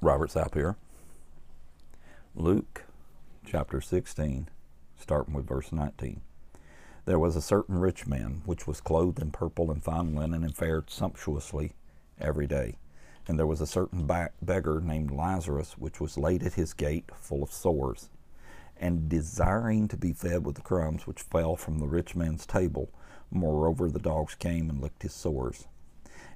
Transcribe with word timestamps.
Robert 0.00 0.30
Sapp 0.30 0.54
here. 0.54 0.76
Luke 2.36 2.84
chapter 3.44 3.80
16, 3.80 4.48
starting 4.96 5.34
with 5.34 5.48
verse 5.48 5.72
19. 5.72 6.20
There 7.04 7.18
was 7.18 7.34
a 7.34 7.42
certain 7.42 7.80
rich 7.80 8.06
man 8.06 8.42
which 8.44 8.64
was 8.64 8.80
clothed 8.80 9.18
in 9.18 9.32
purple 9.32 9.72
and 9.72 9.82
fine 9.82 10.14
linen 10.14 10.44
and 10.44 10.54
fared 10.56 10.88
sumptuously 10.88 11.72
every 12.20 12.46
day. 12.46 12.76
And 13.26 13.38
there 13.38 13.46
was 13.46 13.60
a 13.60 13.66
certain 13.66 14.08
beggar 14.40 14.80
named 14.80 15.10
Lazarus 15.10 15.76
which 15.76 16.00
was 16.00 16.16
laid 16.16 16.44
at 16.44 16.54
his 16.54 16.74
gate 16.74 17.10
full 17.20 17.42
of 17.42 17.50
sores, 17.50 18.08
and 18.76 19.08
desiring 19.08 19.88
to 19.88 19.96
be 19.96 20.12
fed 20.12 20.46
with 20.46 20.54
the 20.54 20.62
crumbs 20.62 21.08
which 21.08 21.22
fell 21.22 21.56
from 21.56 21.80
the 21.80 21.88
rich 21.88 22.14
man's 22.14 22.46
table. 22.46 22.88
Moreover, 23.32 23.90
the 23.90 23.98
dogs 23.98 24.36
came 24.36 24.70
and 24.70 24.80
licked 24.80 25.02
his 25.02 25.12
sores. 25.12 25.66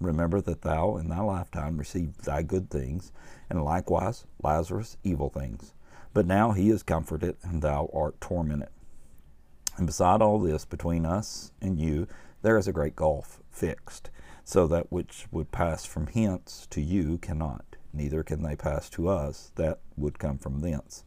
remember 0.00 0.40
that 0.40 0.62
thou 0.62 0.96
in 0.96 1.08
thy 1.08 1.20
lifetime 1.20 1.76
received 1.76 2.24
thy 2.24 2.42
good 2.42 2.70
things, 2.70 3.12
and 3.48 3.62
likewise 3.62 4.24
Lazarus 4.42 4.96
evil 5.04 5.28
things. 5.28 5.74
But 6.12 6.26
now 6.26 6.52
he 6.52 6.70
is 6.70 6.82
comforted, 6.82 7.36
and 7.42 7.62
thou 7.62 7.88
art 7.92 8.20
tormented. 8.20 8.70
And 9.76 9.86
beside 9.86 10.20
all 10.20 10.38
this, 10.38 10.64
between 10.64 11.06
us 11.06 11.52
and 11.60 11.78
you, 11.78 12.08
there 12.42 12.58
is 12.58 12.66
a 12.66 12.72
great 12.72 12.96
gulf 12.96 13.40
fixed, 13.50 14.10
so 14.44 14.66
that 14.66 14.90
which 14.90 15.26
would 15.30 15.52
pass 15.52 15.84
from 15.84 16.08
hence 16.08 16.66
to 16.70 16.80
you 16.80 17.18
cannot, 17.18 17.76
neither 17.92 18.22
can 18.22 18.42
they 18.42 18.56
pass 18.56 18.90
to 18.90 19.08
us 19.08 19.52
that 19.54 19.80
would 19.96 20.18
come 20.18 20.38
from 20.38 20.60
thence. 20.60 21.04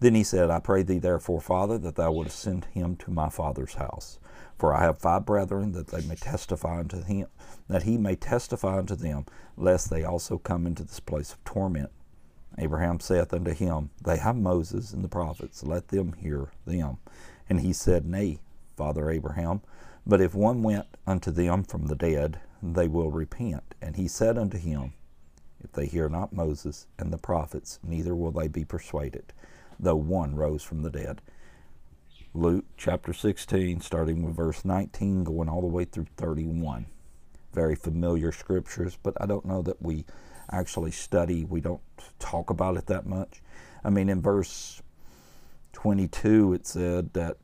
Then 0.00 0.14
he 0.14 0.24
said, 0.24 0.50
I 0.50 0.58
pray 0.58 0.82
thee 0.82 0.98
therefore, 0.98 1.40
Father, 1.40 1.78
that 1.78 1.96
thou 1.96 2.12
wouldst 2.12 2.38
send 2.38 2.64
him 2.66 2.96
to 2.96 3.10
my 3.10 3.28
father's 3.28 3.74
house. 3.74 4.18
For 4.58 4.74
I 4.74 4.82
have 4.82 4.98
five 4.98 5.24
brethren, 5.24 5.72
that 5.72 5.88
they 5.88 6.02
may 6.02 6.16
testify 6.16 6.80
unto 6.80 7.02
him, 7.02 7.28
that 7.68 7.84
he 7.84 7.96
may 7.96 8.16
testify 8.16 8.78
unto 8.78 8.94
them, 8.94 9.26
lest 9.56 9.88
they 9.90 10.04
also 10.04 10.38
come 10.38 10.66
into 10.66 10.82
this 10.82 11.00
place 11.00 11.32
of 11.32 11.44
torment. 11.44 11.90
Abraham 12.58 13.00
saith 13.00 13.32
unto 13.32 13.52
him, 13.52 13.90
They 14.02 14.18
have 14.18 14.36
Moses 14.36 14.92
and 14.92 15.04
the 15.04 15.08
prophets, 15.08 15.62
let 15.62 15.88
them 15.88 16.14
hear 16.14 16.48
them. 16.66 16.98
And 17.48 17.60
he 17.60 17.72
said, 17.72 18.04
Nay, 18.04 18.38
Father 18.76 19.10
Abraham, 19.10 19.62
but 20.06 20.20
if 20.20 20.34
one 20.34 20.62
went 20.62 20.86
unto 21.06 21.30
them 21.30 21.62
from 21.62 21.86
the 21.86 21.94
dead, 21.94 22.40
they 22.62 22.88
will 22.88 23.10
repent. 23.10 23.74
And 23.80 23.96
he 23.96 24.08
said 24.08 24.36
unto 24.36 24.58
him, 24.58 24.92
If 25.62 25.72
they 25.72 25.86
hear 25.86 26.08
not 26.08 26.32
Moses 26.32 26.86
and 26.98 27.12
the 27.12 27.18
prophets, 27.18 27.78
neither 27.82 28.14
will 28.14 28.30
they 28.30 28.48
be 28.48 28.64
persuaded, 28.64 29.32
though 29.82 29.96
one 29.96 30.36
rose 30.36 30.62
from 30.62 30.82
the 30.82 30.90
dead. 30.90 31.20
Luke 32.32 32.64
chapter 32.76 33.12
16, 33.12 33.80
starting 33.80 34.22
with 34.22 34.36
verse 34.36 34.64
19, 34.64 35.24
going 35.24 35.48
all 35.48 35.60
the 35.60 35.66
way 35.66 35.84
through 35.84 36.06
31. 36.16 36.86
Very 37.52 37.74
familiar 37.74 38.30
scriptures, 38.30 38.96
but 39.02 39.14
I 39.20 39.26
don't 39.26 39.44
know 39.44 39.62
that 39.62 39.82
we 39.82 40.04
actually 40.52 40.92
study, 40.92 41.44
we 41.44 41.60
don't 41.60 41.80
talk 42.18 42.50
about 42.50 42.76
it 42.76 42.86
that 42.86 43.06
much. 43.06 43.42
I 43.84 43.90
mean, 43.90 44.08
in 44.08 44.22
verse 44.22 44.80
22, 45.72 46.52
it 46.52 46.66
said 46.66 47.12
that 47.14 47.36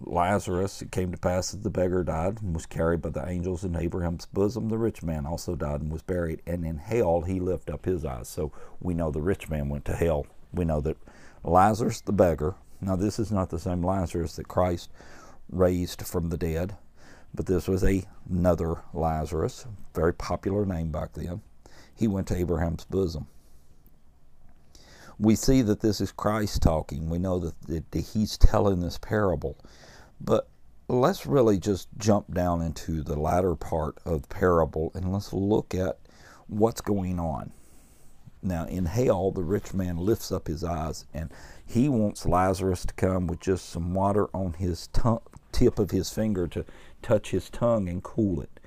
Lazarus, 0.00 0.80
it 0.80 0.90
came 0.90 1.12
to 1.12 1.18
pass 1.18 1.50
that 1.50 1.62
the 1.62 1.70
beggar 1.70 2.02
died 2.02 2.40
and 2.40 2.54
was 2.54 2.64
carried 2.64 3.02
by 3.02 3.10
the 3.10 3.28
angels 3.28 3.64
in 3.64 3.76
Abraham's 3.76 4.24
bosom. 4.24 4.70
The 4.70 4.78
rich 4.78 5.02
man 5.02 5.26
also 5.26 5.54
died 5.54 5.82
and 5.82 5.92
was 5.92 6.02
buried, 6.02 6.40
and 6.46 6.64
in 6.64 6.78
hell 6.78 7.22
he 7.22 7.38
lifted 7.38 7.74
up 7.74 7.84
his 7.84 8.04
eyes. 8.04 8.28
So 8.28 8.52
we 8.80 8.94
know 8.94 9.10
the 9.10 9.20
rich 9.20 9.50
man 9.50 9.68
went 9.68 9.84
to 9.86 9.94
hell. 9.94 10.26
We 10.52 10.64
know 10.64 10.80
that 10.80 10.96
Lazarus, 11.42 12.00
the 12.00 12.12
beggar, 12.12 12.54
now, 12.80 12.96
this 12.96 13.18
is 13.18 13.30
not 13.30 13.50
the 13.50 13.58
same 13.58 13.82
Lazarus 13.82 14.36
that 14.36 14.48
Christ 14.48 14.90
raised 15.50 16.02
from 16.02 16.30
the 16.30 16.38
dead, 16.38 16.76
but 17.34 17.46
this 17.46 17.68
was 17.68 17.84
a, 17.84 18.04
another 18.28 18.76
Lazarus, 18.94 19.66
very 19.94 20.14
popular 20.14 20.64
name 20.64 20.90
back 20.90 21.12
then. 21.12 21.42
He 21.94 22.08
went 22.08 22.26
to 22.28 22.36
Abraham's 22.36 22.84
bosom. 22.84 23.26
We 25.18 25.34
see 25.34 25.60
that 25.60 25.80
this 25.80 26.00
is 26.00 26.12
Christ 26.12 26.62
talking. 26.62 27.10
We 27.10 27.18
know 27.18 27.38
that, 27.38 27.90
that 27.92 28.00
he's 28.00 28.38
telling 28.38 28.80
this 28.80 28.96
parable. 28.96 29.58
But 30.18 30.48
let's 30.88 31.26
really 31.26 31.58
just 31.58 31.88
jump 31.98 32.32
down 32.32 32.62
into 32.62 33.02
the 33.02 33.20
latter 33.20 33.54
part 33.54 33.98
of 34.06 34.22
the 34.22 34.28
parable 34.28 34.90
and 34.94 35.12
let's 35.12 35.34
look 35.34 35.74
at 35.74 35.98
what's 36.46 36.80
going 36.80 37.20
on. 37.20 37.52
Now, 38.42 38.64
in 38.66 38.86
hell, 38.86 39.30
the 39.30 39.42
rich 39.42 39.74
man 39.74 39.96
lifts 39.98 40.32
up 40.32 40.46
his 40.46 40.64
eyes 40.64 41.04
and 41.12 41.30
he 41.64 41.88
wants 41.88 42.26
Lazarus 42.26 42.86
to 42.86 42.94
come 42.94 43.26
with 43.26 43.40
just 43.40 43.68
some 43.68 43.92
water 43.92 44.28
on 44.34 44.54
his 44.54 44.86
tongue, 44.88 45.20
tip 45.52 45.78
of 45.78 45.90
his 45.90 46.10
finger 46.10 46.48
to 46.48 46.64
touch 47.02 47.30
his 47.30 47.50
tongue 47.50 47.88
and 47.88 48.02
cool 48.02 48.40
it. 48.40 48.60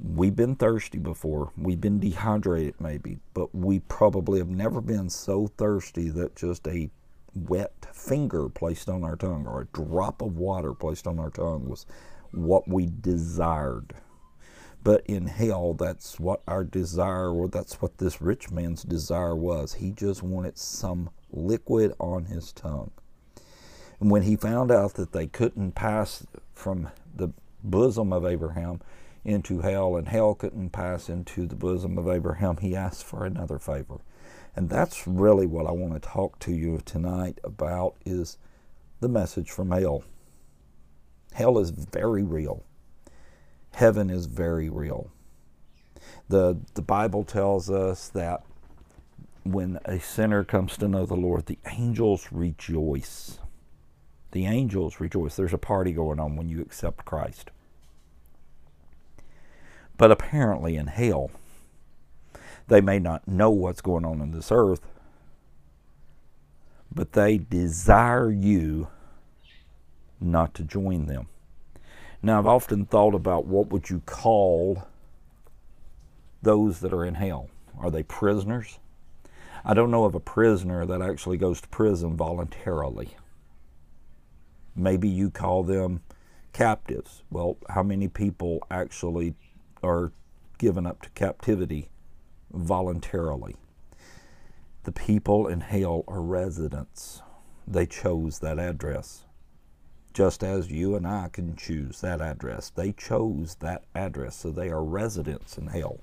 We've 0.00 0.36
been 0.36 0.54
thirsty 0.54 0.98
before. 0.98 1.50
We've 1.56 1.80
been 1.80 1.98
dehydrated, 1.98 2.80
maybe, 2.80 3.18
but 3.34 3.52
we 3.52 3.80
probably 3.80 4.38
have 4.38 4.48
never 4.48 4.80
been 4.80 5.10
so 5.10 5.48
thirsty 5.48 6.08
that 6.10 6.36
just 6.36 6.68
a 6.68 6.90
wet 7.34 7.86
finger 7.92 8.48
placed 8.48 8.88
on 8.88 9.02
our 9.02 9.16
tongue 9.16 9.46
or 9.46 9.62
a 9.62 9.66
drop 9.66 10.22
of 10.22 10.36
water 10.36 10.72
placed 10.72 11.08
on 11.08 11.18
our 11.18 11.30
tongue 11.30 11.68
was 11.68 11.84
what 12.30 12.68
we 12.68 12.86
desired. 13.00 13.94
But 14.88 15.04
in 15.04 15.26
hell, 15.26 15.74
that's 15.74 16.18
what 16.18 16.40
our 16.48 16.64
desire, 16.64 17.30
or 17.30 17.46
that's 17.46 17.82
what 17.82 17.98
this 17.98 18.22
rich 18.22 18.50
man's 18.50 18.84
desire 18.84 19.36
was. 19.36 19.74
He 19.74 19.90
just 19.90 20.22
wanted 20.22 20.56
some 20.56 21.10
liquid 21.30 21.92
on 22.00 22.24
his 22.24 22.52
tongue. 22.52 22.90
And 24.00 24.10
when 24.10 24.22
he 24.22 24.34
found 24.34 24.70
out 24.70 24.94
that 24.94 25.12
they 25.12 25.26
couldn't 25.26 25.72
pass 25.72 26.26
from 26.54 26.88
the 27.14 27.28
bosom 27.62 28.14
of 28.14 28.24
Abraham 28.24 28.80
into 29.26 29.60
hell, 29.60 29.94
and 29.94 30.08
hell 30.08 30.34
couldn't 30.34 30.70
pass 30.70 31.10
into 31.10 31.46
the 31.46 31.54
bosom 31.54 31.98
of 31.98 32.08
Abraham, 32.08 32.56
he 32.56 32.74
asked 32.74 33.04
for 33.04 33.26
another 33.26 33.58
favor. 33.58 33.98
And 34.56 34.70
that's 34.70 35.06
really 35.06 35.46
what 35.46 35.66
I 35.66 35.72
want 35.72 35.92
to 35.92 36.00
talk 36.00 36.38
to 36.38 36.50
you 36.50 36.80
tonight 36.86 37.40
about 37.44 37.96
is 38.06 38.38
the 39.00 39.08
message 39.10 39.50
from 39.50 39.70
hell. 39.70 40.04
Hell 41.34 41.58
is 41.58 41.68
very 41.72 42.22
real 42.22 42.64
heaven 43.78 44.10
is 44.10 44.26
very 44.26 44.68
real. 44.68 45.08
The, 46.28 46.58
the 46.74 46.82
Bible 46.82 47.22
tells 47.22 47.70
us 47.70 48.08
that 48.08 48.42
when 49.44 49.78
a 49.84 50.00
sinner 50.00 50.42
comes 50.42 50.76
to 50.78 50.88
know 50.88 51.06
the 51.06 51.14
Lord, 51.14 51.46
the 51.46 51.60
angels 51.64 52.26
rejoice. 52.32 53.38
The 54.32 54.46
angels 54.46 54.98
rejoice. 54.98 55.36
There's 55.36 55.54
a 55.54 55.58
party 55.58 55.92
going 55.92 56.18
on 56.18 56.34
when 56.34 56.48
you 56.48 56.60
accept 56.60 57.04
Christ. 57.04 57.52
But 59.96 60.10
apparently 60.10 60.74
in 60.74 60.88
hell, 60.88 61.30
they 62.66 62.80
may 62.80 62.98
not 62.98 63.28
know 63.28 63.50
what's 63.50 63.80
going 63.80 64.04
on 64.04 64.20
in 64.20 64.32
this 64.32 64.50
earth, 64.50 64.80
but 66.92 67.12
they 67.12 67.38
desire 67.38 68.28
you 68.28 68.88
not 70.20 70.52
to 70.54 70.64
join 70.64 71.06
them. 71.06 71.28
Now, 72.20 72.38
I've 72.38 72.46
often 72.46 72.84
thought 72.84 73.14
about 73.14 73.46
what 73.46 73.70
would 73.70 73.90
you 73.90 74.02
call 74.04 74.88
those 76.42 76.80
that 76.80 76.92
are 76.92 77.04
in 77.04 77.14
hell? 77.14 77.48
Are 77.78 77.90
they 77.90 78.02
prisoners? 78.02 78.78
I 79.64 79.74
don't 79.74 79.90
know 79.90 80.04
of 80.04 80.14
a 80.14 80.20
prisoner 80.20 80.84
that 80.86 81.00
actually 81.00 81.36
goes 81.36 81.60
to 81.60 81.68
prison 81.68 82.16
voluntarily. 82.16 83.10
Maybe 84.74 85.08
you 85.08 85.30
call 85.30 85.62
them 85.62 86.02
captives. 86.52 87.22
Well, 87.30 87.56
how 87.68 87.82
many 87.82 88.08
people 88.08 88.66
actually 88.70 89.34
are 89.82 90.12
given 90.58 90.86
up 90.86 91.02
to 91.02 91.10
captivity 91.10 91.88
voluntarily? 92.50 93.56
The 94.82 94.92
people 94.92 95.46
in 95.46 95.60
hell 95.60 96.02
are 96.08 96.22
residents. 96.22 97.22
They 97.66 97.86
chose 97.86 98.40
that 98.40 98.58
address 98.58 99.24
just 100.12 100.42
as 100.42 100.70
you 100.70 100.96
and 100.96 101.06
I 101.06 101.28
can 101.28 101.56
choose 101.56 102.00
that 102.00 102.20
address. 102.20 102.70
They 102.70 102.92
chose 102.92 103.56
that 103.60 103.84
address, 103.94 104.36
so 104.36 104.50
they 104.50 104.68
are 104.70 104.82
residents 104.82 105.58
in 105.58 105.68
hell. 105.68 106.00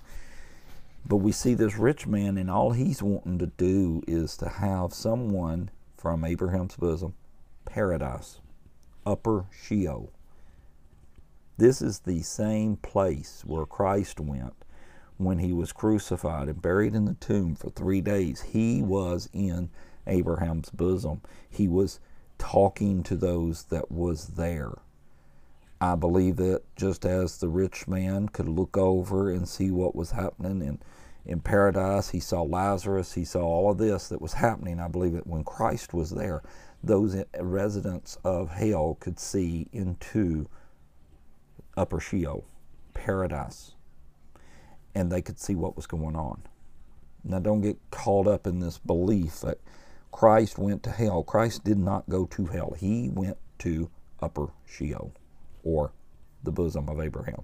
But 1.07 1.17
we 1.17 1.31
see 1.31 1.53
this 1.53 1.77
rich 1.77 2.07
man, 2.07 2.37
and 2.37 2.49
all 2.49 2.71
he's 2.71 3.03
wanting 3.03 3.37
to 3.39 3.47
do 3.47 4.03
is 4.07 4.37
to 4.37 4.49
have 4.49 4.93
someone 4.93 5.69
from 5.97 6.23
Abraham's 6.23 6.75
bosom, 6.75 7.13
paradise, 7.65 8.39
upper 9.05 9.45
Sheol. 9.51 10.11
This 11.57 11.81
is 11.81 11.99
the 11.99 12.21
same 12.21 12.75
place 12.77 13.43
where 13.45 13.65
Christ 13.65 14.19
went 14.19 14.53
when 15.17 15.39
he 15.39 15.53
was 15.53 15.71
crucified 15.71 16.49
and 16.49 16.61
buried 16.61 16.95
in 16.95 17.05
the 17.05 17.13
tomb 17.13 17.55
for 17.55 17.69
three 17.69 18.01
days. 18.01 18.41
He 18.41 18.81
was 18.81 19.29
in 19.31 19.69
Abraham's 20.07 20.69
bosom. 20.69 21.21
He 21.49 21.67
was 21.67 21.99
talking 22.37 23.03
to 23.03 23.15
those 23.15 23.63
that 23.65 23.91
was 23.91 24.27
there. 24.29 24.73
I 25.81 25.95
believe 25.95 26.37
that 26.37 26.63
just 26.75 27.05
as 27.05 27.37
the 27.37 27.49
rich 27.49 27.87
man 27.87 28.29
could 28.29 28.47
look 28.47 28.77
over 28.77 29.29
and 29.29 29.47
see 29.47 29.71
what 29.71 29.95
was 29.95 30.11
happening 30.11 30.61
in, 30.61 30.79
in 31.25 31.41
paradise, 31.41 32.09
he 32.09 32.19
saw 32.19 32.43
Lazarus, 32.43 33.13
he 33.13 33.25
saw 33.25 33.41
all 33.41 33.71
of 33.71 33.77
this 33.77 34.07
that 34.07 34.21
was 34.21 34.33
happening. 34.33 34.79
I 34.79 34.87
believe 34.87 35.13
that 35.13 35.27
when 35.27 35.43
Christ 35.43 35.93
was 35.93 36.11
there, 36.11 36.41
those 36.83 37.15
residents 37.39 38.17
of 38.23 38.51
hell 38.51 38.97
could 38.99 39.19
see 39.19 39.67
into 39.71 40.47
upper 41.75 41.99
Sheol, 41.99 42.45
paradise, 42.93 43.73
and 44.93 45.11
they 45.11 45.21
could 45.21 45.39
see 45.39 45.55
what 45.55 45.75
was 45.75 45.87
going 45.87 46.15
on. 46.15 46.43
Now, 47.23 47.39
don't 47.39 47.61
get 47.61 47.77
caught 47.91 48.27
up 48.27 48.45
in 48.45 48.59
this 48.59 48.77
belief 48.77 49.41
that 49.41 49.59
Christ 50.15 50.57
went 50.57 50.81
to 50.83 50.91
hell. 50.91 51.23
Christ 51.23 51.65
did 51.65 51.77
not 51.77 52.07
go 52.07 52.25
to 52.27 52.45
hell, 52.45 52.73
he 52.79 53.09
went 53.09 53.35
to 53.59 53.89
upper 54.21 54.47
Sheol 54.65 55.11
or 55.61 55.91
the 56.41 56.53
bosom 56.53 56.87
of 56.87 57.01
Abraham. 57.01 57.43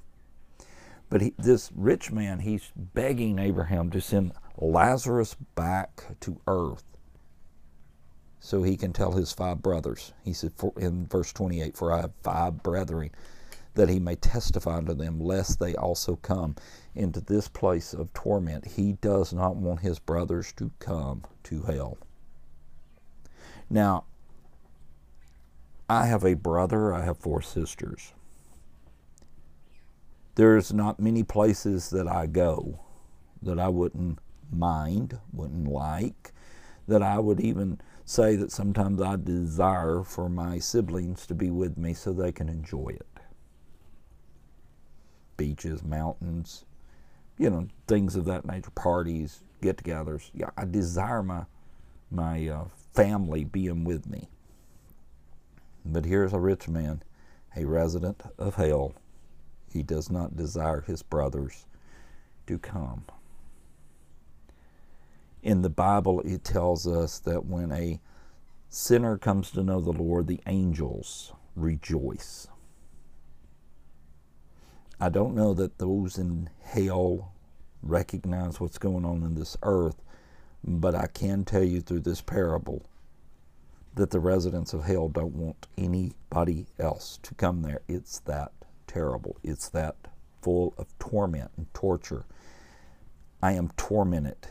But 1.09 1.19
he, 1.19 1.33
this 1.37 1.69
rich 1.75 2.13
man, 2.13 2.39
he's 2.39 2.71
begging 2.73 3.39
Abraham 3.39 3.89
to 3.89 3.99
send 3.99 4.31
Lazarus 4.57 5.35
back 5.53 6.17
to 6.21 6.39
earth 6.47 6.85
so 8.39 8.63
he 8.63 8.77
can 8.77 8.93
tell 8.93 9.11
his 9.11 9.33
five 9.33 9.61
brothers. 9.61 10.13
He 10.23 10.31
said 10.31 10.53
for, 10.55 10.71
in 10.77 11.07
verse 11.07 11.33
28 11.33 11.75
For 11.75 11.91
I 11.91 11.99
have 11.99 12.13
five 12.23 12.63
brethren, 12.63 13.11
that 13.73 13.89
he 13.89 13.99
may 13.99 14.15
testify 14.15 14.77
unto 14.77 14.93
them, 14.93 15.19
lest 15.19 15.59
they 15.59 15.75
also 15.75 16.15
come 16.15 16.55
into 16.95 17.19
this 17.19 17.49
place 17.49 17.93
of 17.93 18.13
torment. 18.13 18.65
He 18.65 18.93
does 18.93 19.33
not 19.33 19.57
want 19.57 19.81
his 19.81 19.99
brothers 19.99 20.53
to 20.53 20.71
come 20.79 21.23
to 21.43 21.63
hell. 21.63 21.97
Now, 23.71 24.03
I 25.89 26.05
have 26.05 26.25
a 26.25 26.33
brother, 26.33 26.93
I 26.93 27.05
have 27.05 27.17
four 27.17 27.41
sisters. 27.41 28.11
There's 30.35 30.73
not 30.73 30.99
many 30.99 31.23
places 31.23 31.89
that 31.91 32.05
I 32.05 32.27
go 32.27 32.81
that 33.41 33.59
I 33.59 33.69
wouldn't 33.69 34.19
mind, 34.51 35.17
wouldn't 35.31 35.69
like, 35.69 36.33
that 36.85 37.01
I 37.01 37.19
would 37.19 37.39
even 37.39 37.79
say 38.03 38.35
that 38.35 38.51
sometimes 38.51 39.01
I 39.01 39.15
desire 39.15 40.03
for 40.03 40.27
my 40.27 40.59
siblings 40.59 41.25
to 41.27 41.33
be 41.33 41.49
with 41.49 41.77
me 41.77 41.93
so 41.93 42.11
they 42.11 42.33
can 42.33 42.49
enjoy 42.49 42.89
it. 42.89 43.07
Beaches, 45.37 45.81
mountains, 45.81 46.65
you 47.37 47.49
know, 47.49 47.69
things 47.87 48.17
of 48.17 48.25
that 48.25 48.45
nature, 48.45 48.71
parties, 48.71 49.43
get-togethers. 49.61 50.29
Yeah, 50.33 50.49
I 50.57 50.65
desire 50.65 51.23
my 51.23 51.45
my 52.11 52.49
uh, 52.49 52.65
family 52.93 53.43
being 53.43 53.83
with 53.83 54.07
me. 54.07 54.29
But 55.85 56.05
here's 56.05 56.33
a 56.33 56.39
rich 56.39 56.67
man, 56.67 57.03
a 57.55 57.65
resident 57.65 58.21
of 58.37 58.55
hell. 58.55 58.93
He 59.71 59.83
does 59.83 60.09
not 60.09 60.35
desire 60.35 60.81
his 60.81 61.01
brothers 61.01 61.65
to 62.47 62.57
come. 62.57 63.05
In 65.41 65.61
the 65.61 65.69
Bible, 65.69 66.21
it 66.21 66.43
tells 66.43 66.85
us 66.85 67.19
that 67.19 67.45
when 67.45 67.71
a 67.71 67.99
sinner 68.69 69.17
comes 69.17 69.49
to 69.51 69.63
know 69.63 69.81
the 69.81 69.91
Lord, 69.91 70.27
the 70.27 70.41
angels 70.45 71.33
rejoice. 71.55 72.47
I 74.99 75.09
don't 75.09 75.33
know 75.33 75.53
that 75.55 75.79
those 75.79 76.19
in 76.19 76.49
hell 76.61 77.33
recognize 77.81 78.59
what's 78.59 78.77
going 78.77 79.03
on 79.03 79.23
in 79.23 79.33
this 79.33 79.57
earth, 79.63 79.99
but 80.63 80.95
I 80.95 81.07
can 81.07 81.43
tell 81.45 81.63
you 81.63 81.81
through 81.81 82.01
this 82.01 82.21
parable 82.21 82.83
that 83.95 84.11
the 84.11 84.19
residents 84.19 84.73
of 84.73 84.85
hell 84.85 85.09
don't 85.09 85.35
want 85.35 85.67
anybody 85.77 86.65
else 86.79 87.19
to 87.23 87.33
come 87.35 87.61
there. 87.61 87.81
It's 87.87 88.19
that 88.19 88.51
terrible. 88.87 89.37
It's 89.43 89.69
that 89.69 89.95
full 90.41 90.73
of 90.77 90.87
torment 90.99 91.51
and 91.57 91.71
torture. 91.73 92.25
I 93.41 93.53
am 93.53 93.71
tormented 93.75 94.47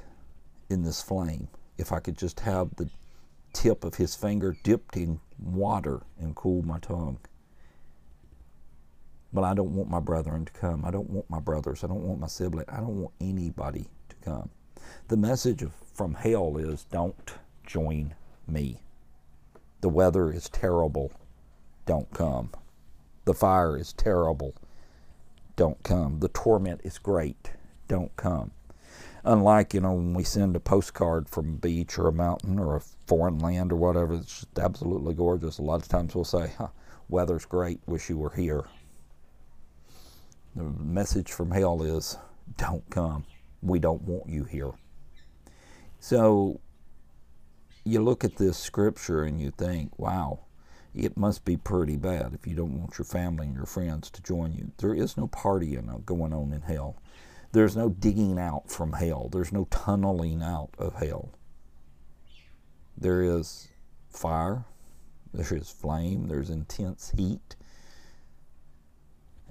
in 0.69 0.83
this 0.83 1.01
flame. 1.01 1.49
If 1.79 1.93
I 1.93 2.01
could 2.01 2.19
just 2.19 2.41
have 2.41 2.75
the 2.77 2.91
tip 3.53 3.85
of 3.85 3.95
his 3.95 4.15
finger 4.15 4.57
dipped 4.63 4.97
in 4.97 5.21
water 5.39 6.03
and 6.19 6.35
cool 6.35 6.63
my 6.63 6.79
tongue. 6.79 7.19
But 9.33 9.45
I 9.45 9.55
don't 9.55 9.75
want 9.75 9.89
my 9.89 10.01
brethren 10.01 10.45
to 10.45 10.53
come. 10.53 10.85
I 10.85 10.91
don't 10.91 11.09
want 11.09 11.31
my 11.31 11.41
brothers. 11.41 11.85
I 11.85 11.87
don't 11.87 12.03
want 12.03 12.21
my 12.21 12.27
sibling. 12.27 12.67
I 12.69 12.79
don't 12.79 13.01
want 13.01 13.15
anybody 13.21 13.87
to 14.09 14.17
come. 14.17 14.51
The 15.09 15.17
message 15.17 15.65
from 15.95 16.15
hell 16.15 16.57
is 16.57 16.85
don't 16.85 17.35
join 17.67 18.15
me. 18.47 18.81
The 19.81 19.89
weather 19.89 20.33
is 20.33 20.49
terrible. 20.49 21.13
Don't 21.87 22.13
come. 22.13 22.51
The 23.25 23.35
fire 23.35 23.77
is 23.77 23.93
terrible. 23.93 24.55
Don't 25.57 25.83
come. 25.83 26.21
The 26.21 26.29
torment 26.29 26.81
is 26.85 26.99
great. 26.99 27.53
Don't 27.89 28.15
come. 28.17 28.53
Unlike, 29.25 29.75
you 29.75 29.81
know, 29.81 29.93
when 29.93 30.15
we 30.15 30.25
send 30.25 30.57
a 30.57 30.61
postcard 30.61 31.29
from 31.29 31.49
a 31.49 31.59
beach 31.59 31.99
or 31.99 32.09
a 32.09 32.13
mountain 32.13 32.59
or 32.59 32.77
a 32.77 32.83
foreign 33.07 33.39
land 33.39 33.73
or 33.73 33.77
whatever, 33.77 34.15
it's 34.15 34.41
just 34.41 34.59
absolutely 34.59 35.13
gorgeous. 35.15 35.59
A 35.59 35.63
lot 35.63 35.83
of 35.83 35.89
times 35.89 36.15
we'll 36.15 36.25
say, 36.25 36.53
huh, 36.57 36.69
weather's 37.09 37.45
great, 37.45 37.81
wish 37.87 38.09
you 38.09 38.17
were 38.17 38.31
here. 38.31 38.65
The 40.57 40.65
message 40.65 41.31
from 41.31 41.51
hell 41.51 41.83
is 41.83 42.17
don't 42.57 42.89
come. 42.91 43.25
We 43.63 43.79
don't 43.79 44.03
want 44.03 44.29
you 44.29 44.45
here. 44.45 44.73
So 45.99 46.61
you 47.85 48.03
look 48.03 48.25
at 48.25 48.37
this 48.37 48.57
scripture 48.57 49.25
and 49.25 49.41
you 49.41 49.51
think, 49.51 49.99
wow, 49.99 50.41
it 50.95 51.17
must 51.17 51.45
be 51.45 51.57
pretty 51.57 51.97
bad 51.97 52.35
if 52.35 52.47
you 52.47 52.55
don't 52.57 52.79
want 52.79 52.99
your 52.99 53.05
family 53.05 53.47
and 53.47 53.55
your 53.55 53.67
friends 53.67 54.11
to 54.11 54.23
join 54.23 54.53
you. 54.53 54.73
There 54.79 54.95
is 54.95 55.17
no 55.17 55.29
partying 55.29 56.05
going 56.05 56.33
on 56.33 56.53
in 56.53 56.63
hell. 56.63 56.97
There's 57.53 57.77
no 57.77 57.89
digging 57.89 58.39
out 58.39 58.71
from 58.71 58.93
hell. 58.93 59.29
There's 59.31 59.53
no 59.53 59.67
tunneling 59.71 60.43
out 60.43 60.71
of 60.79 60.95
hell. 60.95 61.31
There 62.97 63.23
is 63.23 63.69
fire, 64.09 64.65
there 65.33 65.57
is 65.57 65.71
flame, 65.71 66.29
there's 66.29 66.51
intense 66.51 67.13
heat, 67.17 67.57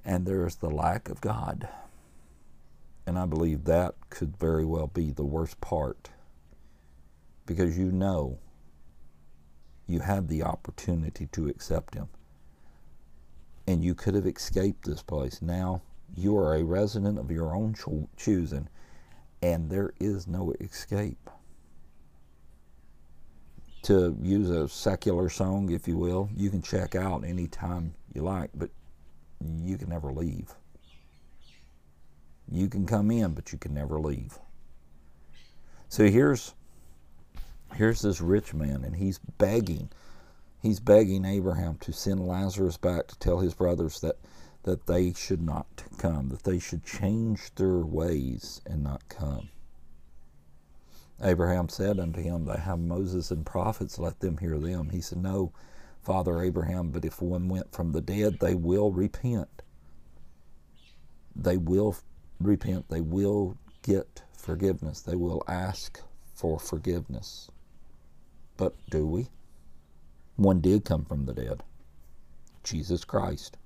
and 0.06 0.25
there's 0.25 0.56
the 0.57 0.69
lack 0.69 1.09
of 1.09 1.21
God. 1.21 1.67
And 3.09 3.17
I 3.17 3.25
believe 3.25 3.63
that 3.63 3.95
could 4.11 4.38
very 4.38 4.63
well 4.65 4.85
be 4.85 5.09
the 5.09 5.25
worst 5.25 5.59
part 5.61 6.11
because 7.47 7.75
you 7.75 7.91
know 7.91 8.38
you 9.87 10.01
had 10.01 10.28
the 10.28 10.44
opportunity 10.44 11.25
to 11.31 11.47
accept 11.47 11.95
Him. 11.95 12.07
And 13.66 13.83
you 13.83 13.95
could 13.95 14.13
have 14.13 14.28
escaped 14.28 14.85
this 14.85 15.01
place. 15.01 15.42
Now 15.42 15.81
you 16.16 16.37
are 16.37 16.54
a 16.54 16.63
resident 16.63 17.18
of 17.18 17.31
your 17.31 17.56
own 17.56 17.73
cho- 17.73 18.07
choosing, 18.16 18.69
and 19.42 19.71
there 19.71 19.92
is 19.99 20.28
no 20.28 20.54
escape. 20.59 21.31
To 23.85 24.16
use 24.21 24.51
a 24.51 24.69
secular 24.69 25.30
song, 25.30 25.71
if 25.71 25.87
you 25.87 25.97
will, 25.97 26.30
you 26.35 26.51
can 26.51 26.61
check 26.61 26.94
out 26.94 27.25
anytime 27.25 27.95
you 28.13 28.21
like, 28.21 28.51
but 28.54 28.69
you 29.63 29.80
can 29.80 29.89
never 29.89 30.13
leave. 30.13 30.54
You 32.51 32.68
can 32.68 32.85
come 32.85 33.11
in, 33.11 33.33
but 33.33 33.51
you 33.51 33.57
can 33.57 33.73
never 33.73 33.99
leave. 33.99 34.39
So 35.87 36.06
here's 36.07 36.53
here's 37.75 38.01
this 38.01 38.21
rich 38.21 38.53
man, 38.53 38.83
and 38.83 38.95
he's 38.95 39.19
begging, 39.19 39.89
he's 40.61 40.79
begging 40.79 41.25
Abraham 41.25 41.77
to 41.81 41.94
send 41.94 42.27
Lazarus 42.27 42.77
back 42.77 43.07
to 43.07 43.19
tell 43.19 43.39
his 43.39 43.53
brothers 43.53 43.99
that 44.01 44.18
that 44.63 44.87
they 44.87 45.13
should 45.13 45.41
not 45.41 45.83
come, 45.97 46.29
that 46.29 46.44
they 46.44 46.59
should 46.59 46.83
change 46.83 47.53
their 47.56 47.77
ways 47.77 48.61
and 48.65 48.83
not 48.83 49.07
come. 49.09 49.49
Abraham 51.21 51.69
said 51.69 51.99
unto 51.99 52.21
him, 52.21 52.45
They 52.45 52.57
have 52.57 52.79
Moses 52.79 53.31
and 53.31 53.45
prophets, 53.45 53.99
let 53.99 54.19
them 54.19 54.37
hear 54.37 54.57
them. 54.57 54.89
He 54.89 55.01
said, 55.01 55.18
No, 55.19 55.51
Father 56.01 56.41
Abraham, 56.41 56.91
but 56.91 57.06
if 57.06 57.21
one 57.21 57.49
went 57.49 57.71
from 57.71 57.91
the 57.91 58.01
dead, 58.01 58.39
they 58.39 58.56
will 58.56 58.91
repent. 58.91 59.61
They 61.35 61.57
will 61.57 61.95
repent. 62.39 62.89
They 62.89 63.01
will 63.01 63.57
get 63.83 64.23
forgiveness. 64.33 65.01
They 65.01 65.15
will 65.15 65.43
ask 65.47 66.01
for 66.33 66.59
forgiveness. 66.59 67.49
But 68.57 68.73
do 68.89 69.05
we? 69.05 69.27
One 70.35 70.61
did 70.61 70.85
come 70.85 71.05
from 71.05 71.25
the 71.25 71.33
dead 71.33 71.63
Jesus 72.63 73.03
Christ. 73.03 73.57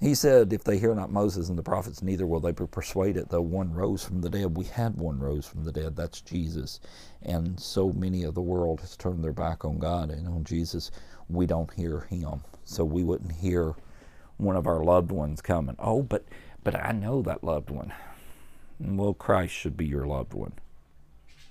He 0.00 0.14
said, 0.14 0.52
If 0.52 0.64
they 0.64 0.78
hear 0.78 0.94
not 0.94 1.10
Moses 1.10 1.48
and 1.48 1.56
the 1.56 1.62
prophets, 1.62 2.02
neither 2.02 2.26
will 2.26 2.40
they 2.40 2.52
be 2.52 2.66
persuaded, 2.66 3.28
though 3.30 3.40
one 3.40 3.72
rose 3.72 4.04
from 4.04 4.20
the 4.20 4.28
dead. 4.28 4.56
We 4.56 4.66
had 4.66 4.96
one 4.96 5.18
rose 5.18 5.46
from 5.46 5.64
the 5.64 5.72
dead, 5.72 5.96
that's 5.96 6.20
Jesus. 6.20 6.80
And 7.22 7.58
so 7.58 7.92
many 7.92 8.22
of 8.24 8.34
the 8.34 8.42
world 8.42 8.80
has 8.82 8.96
turned 8.96 9.24
their 9.24 9.32
back 9.32 9.64
on 9.64 9.78
God 9.78 10.10
and 10.10 10.28
on 10.28 10.44
Jesus, 10.44 10.90
we 11.30 11.46
don't 11.46 11.72
hear 11.72 12.00
him. 12.00 12.42
So 12.64 12.84
we 12.84 13.04
wouldn't 13.04 13.32
hear 13.32 13.74
one 14.36 14.56
of 14.56 14.66
our 14.66 14.84
loved 14.84 15.12
ones 15.12 15.40
coming. 15.40 15.76
Oh, 15.78 16.02
but 16.02 16.24
but 16.66 16.84
I 16.84 16.90
know 16.90 17.22
that 17.22 17.44
loved 17.44 17.70
one. 17.70 17.92
Well, 18.80 19.14
Christ 19.14 19.54
should 19.54 19.76
be 19.76 19.86
your 19.86 20.04
loved 20.04 20.34
one. 20.34 20.54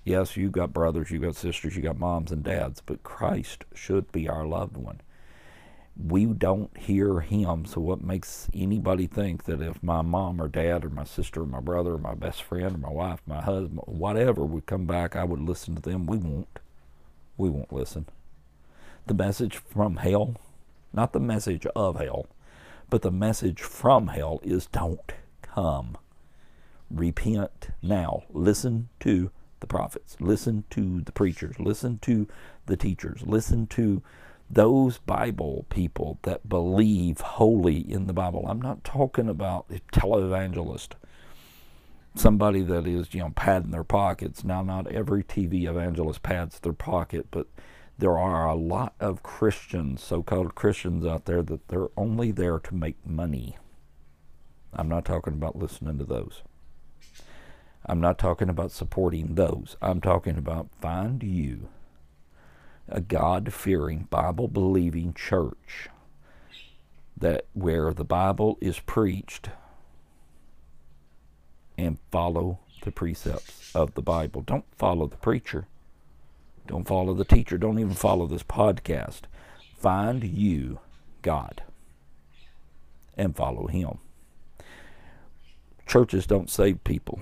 Yes, 0.04 0.36
you've 0.36 0.52
got 0.52 0.74
brothers, 0.74 1.10
you've 1.10 1.22
got 1.22 1.38
sisters, 1.38 1.74
you've 1.74 1.86
got 1.86 1.98
moms 1.98 2.34
and 2.34 2.44
dads, 2.44 2.82
but 2.86 3.02
Christ 3.02 3.64
should 3.74 4.12
be 4.12 4.28
our 4.28 4.46
loved 4.46 4.76
one. 4.76 5.00
We 5.96 6.26
don't 6.26 6.76
hear 6.76 7.22
him, 7.22 7.64
so 7.66 7.80
what 7.80 8.04
makes 8.04 8.50
anybody 8.54 9.08
think 9.08 9.46
that 9.46 9.62
if 9.62 9.82
my 9.82 10.02
mom 10.02 10.42
or 10.42 10.50
dad 10.50 10.84
or 10.84 10.90
my 10.90 11.06
sister 11.06 11.44
or 11.44 11.48
my 11.48 11.62
brother 11.62 11.94
or 11.94 11.98
my 11.98 12.14
best 12.14 12.44
friend 12.44 12.76
or 12.76 12.78
my 12.78 12.92
wife, 12.92 13.22
my 13.26 13.42
husband, 13.42 13.80
whatever 13.86 14.44
would 14.44 14.66
come 14.66 14.86
back, 14.86 15.16
I 15.16 15.24
would 15.24 15.40
listen 15.40 15.76
to 15.76 15.82
them? 15.82 16.08
We 16.08 16.18
won't. 16.18 16.60
We 17.38 17.50
won't 17.50 17.72
listen. 17.72 18.08
The 19.06 19.14
message 19.14 19.56
from 19.56 19.96
hell, 19.96 20.36
not 20.92 21.14
the 21.14 21.22
message 21.22 21.66
of 21.68 22.02
hell, 22.02 22.28
but 22.96 23.02
the 23.02 23.12
message 23.12 23.62
from 23.62 24.08
hell 24.08 24.40
is 24.42 24.68
don't 24.68 25.12
come. 25.42 25.98
Repent 26.90 27.72
now. 27.82 28.24
Listen 28.30 28.88
to 29.02 29.32
the 29.60 29.68
prophets. 29.68 30.16
Listen 30.22 30.64
to 30.70 31.02
the 31.02 31.12
preachers. 31.12 31.60
Listen 31.60 32.00
to 32.04 32.26
the 32.68 32.78
teachers. 32.78 33.22
Listen 33.26 33.68
to 33.68 34.02
those 34.50 35.00
Bible 35.00 35.66
people 35.70 36.20
that 36.22 36.48
believe 36.48 37.20
wholly 37.20 37.80
in 37.80 38.08
the 38.08 38.14
Bible. 38.14 38.46
I'm 38.48 38.62
not 38.62 38.86
talking 38.86 39.28
about 39.28 39.66
a 39.70 39.82
televangelist, 39.92 40.92
somebody 42.16 42.62
that 42.62 42.88
is, 42.88 43.14
you 43.14 43.20
know, 43.20 43.34
padding 43.36 43.72
their 43.72 43.84
pockets. 43.84 44.46
Now, 44.46 44.62
not 44.62 44.90
every 44.90 45.22
TV 45.22 45.68
evangelist 45.68 46.24
pads 46.24 46.62
their 46.62 46.72
pocket, 46.72 47.28
but 47.30 47.48
there 47.98 48.18
are 48.18 48.48
a 48.48 48.56
lot 48.56 48.94
of 49.00 49.24
Christians, 49.24 50.04
so 50.04 50.22
called 50.22 50.56
Christians 50.56 51.06
out 51.06 51.26
there, 51.26 51.42
that 51.44 51.68
they're 51.70 51.90
only 51.96 52.32
there 52.32 52.60
to 52.60 52.76
make 52.76 53.06
money. 53.06 53.58
I'm 54.74 54.90
not 54.90 55.06
talking 55.06 55.34
about 55.34 55.56
listening 55.56 55.98
to 56.00 56.04
those. 56.04 56.42
I'm 57.86 58.02
not 58.02 58.18
talking 58.18 58.50
about 58.50 58.72
supporting 58.72 59.36
those. 59.36 59.78
I'm 59.82 60.02
talking 60.02 60.38
about 60.38 60.70
find 60.82 61.24
you 61.24 61.70
a 62.90 63.00
God 63.02 63.54
fearing, 63.54 64.08
Bible 64.10 64.48
believing 64.48 65.14
church 65.14 65.90
that 67.18 67.46
where 67.54 67.94
the 67.94 68.04
Bible 68.04 68.58
is 68.60 68.80
preached 68.80 69.50
and 71.78 71.98
follow 72.12 72.60
the 72.84 72.92
precepts 72.92 73.74
of 73.76 73.94
the 73.94 74.02
Bible. 74.02 74.42
Don't 74.42 74.66
follow 74.78 75.08
the 75.08 75.18
preacher. 75.18 75.68
Don't 76.68 76.88
follow 76.88 77.14
the 77.14 77.26
teacher. 77.26 77.58
Don't 77.58 77.80
even 77.80 77.94
follow 77.94 78.28
this 78.28 78.44
podcast. 78.44 79.22
Find 79.78 80.24
you 80.24 80.80
God 81.22 81.64
and 83.16 83.36
follow 83.36 83.68
Him. 83.68 84.00
Churches 85.86 86.26
don't 86.26 86.50
save 86.50 86.84
people, 86.84 87.22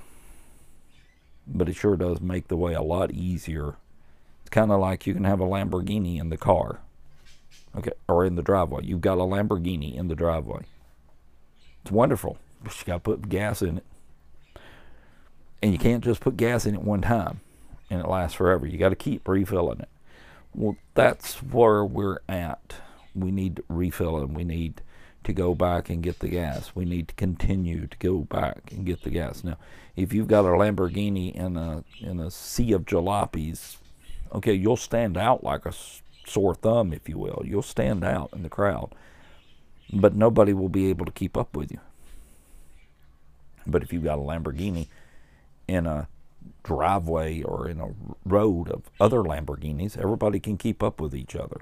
but 1.45 1.67
it 1.67 1.75
sure 1.75 1.97
does 1.97 2.21
make 2.21 2.47
the 2.47 2.55
way 2.55 2.73
a 2.73 2.81
lot 2.81 3.11
easier. 3.11 3.75
It's 4.41 4.49
kind 4.49 4.71
of 4.71 4.79
like 4.79 5.05
you 5.05 5.13
can 5.13 5.25
have 5.25 5.41
a 5.41 5.45
Lamborghini 5.45 6.19
in 6.19 6.29
the 6.29 6.37
car, 6.37 6.79
okay, 7.75 7.91
or 8.07 8.25
in 8.25 8.35
the 8.35 8.41
driveway. 8.41 8.85
You've 8.85 9.01
got 9.01 9.17
a 9.17 9.21
Lamborghini 9.21 9.95
in 9.95 10.07
the 10.07 10.15
driveway. 10.15 10.63
It's 11.81 11.91
wonderful, 11.91 12.37
but 12.63 12.79
you 12.79 12.85
got 12.85 12.93
to 12.93 12.99
put 12.99 13.27
gas 13.27 13.61
in 13.61 13.79
it. 13.79 13.83
And 15.61 15.73
you 15.73 15.77
can't 15.77 16.03
just 16.03 16.21
put 16.21 16.37
gas 16.37 16.65
in 16.65 16.75
it 16.75 16.81
one 16.81 17.01
time 17.01 17.41
and 17.93 18.01
it 18.01 18.09
lasts 18.09 18.35
forever. 18.35 18.65
You 18.65 18.79
got 18.79 18.89
to 18.89 18.95
keep 18.95 19.27
refilling 19.27 19.79
it. 19.79 19.89
Well, 20.55 20.77
that's 20.95 21.35
where 21.43 21.85
we're 21.85 22.19
at. 22.27 22.75
We 23.13 23.29
need 23.29 23.57
to 23.57 23.63
refill. 23.69 24.25
We 24.25 24.43
need 24.43 24.81
to 25.23 25.31
go 25.31 25.53
back 25.53 25.89
and 25.89 26.01
get 26.01 26.19
the 26.19 26.27
gas. 26.27 26.71
We 26.73 26.85
need 26.85 27.09
to 27.09 27.13
continue 27.13 27.85
to 27.85 27.97
go 27.99 28.19
back 28.19 28.71
and 28.71 28.83
get 28.83 29.03
the 29.03 29.11
gas. 29.11 29.43
Now, 29.43 29.57
if 29.95 30.11
you've 30.11 30.27
got 30.27 30.45
a 30.45 30.49
Lamborghini 30.49 31.33
in 31.35 31.55
a 31.55 31.83
in 32.01 32.19
a 32.19 32.31
sea 32.31 32.73
of 32.73 32.85
jalopies, 32.85 33.77
okay, 34.33 34.53
you'll 34.53 34.75
stand 34.75 35.15
out 35.15 35.43
like 35.43 35.67
a 35.67 35.73
sore 36.25 36.55
thumb, 36.55 36.93
if 36.93 37.07
you 37.07 37.19
will. 37.19 37.43
You'll 37.45 37.61
stand 37.61 38.03
out 38.03 38.31
in 38.33 38.41
the 38.41 38.49
crowd, 38.49 38.95
but 39.91 40.15
nobody 40.15 40.53
will 40.53 40.69
be 40.69 40.89
able 40.89 41.05
to 41.05 41.11
keep 41.11 41.37
up 41.37 41.55
with 41.55 41.71
you. 41.71 41.79
But 43.67 43.83
if 43.83 43.93
you've 43.93 44.03
got 44.03 44.17
a 44.17 44.21
Lamborghini 44.21 44.87
in 45.67 45.85
a 45.85 46.07
driveway 46.63 47.41
or 47.41 47.69
in 47.69 47.79
a 47.79 47.93
road 48.25 48.69
of 48.69 48.83
other 48.99 49.21
Lamborghinis, 49.21 49.97
everybody 49.97 50.39
can 50.39 50.57
keep 50.57 50.81
up 50.81 50.99
with 50.99 51.13
each 51.13 51.35
other. 51.35 51.61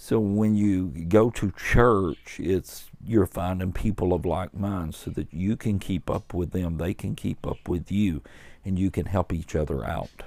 So 0.00 0.20
when 0.20 0.54
you 0.54 0.86
go 1.08 1.28
to 1.30 1.50
church, 1.50 2.38
it's 2.38 2.88
you're 3.04 3.26
finding 3.26 3.72
people 3.72 4.12
of 4.12 4.24
like 4.24 4.54
minds 4.54 4.96
so 4.96 5.10
that 5.10 5.34
you 5.34 5.56
can 5.56 5.80
keep 5.80 6.08
up 6.08 6.32
with 6.32 6.52
them, 6.52 6.78
they 6.78 6.94
can 6.94 7.16
keep 7.16 7.44
up 7.44 7.68
with 7.68 7.90
you, 7.90 8.22
and 8.64 8.78
you 8.78 8.92
can 8.92 9.06
help 9.06 9.32
each 9.32 9.56
other 9.56 9.84
out. 9.84 10.22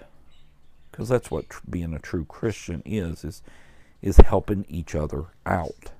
Because 0.91 1.07
that's 1.07 1.31
what 1.31 1.49
tr- 1.49 1.61
being 1.69 1.93
a 1.93 1.99
true 1.99 2.25
Christian 2.25 2.83
is 2.85 3.23
is 3.23 3.41
is 4.01 4.17
helping 4.17 4.65
each 4.67 4.93
other 4.93 5.27
out. 5.45 5.91